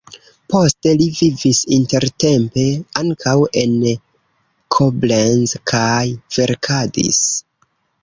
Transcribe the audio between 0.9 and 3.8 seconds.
li vivis intertempe ankaŭ en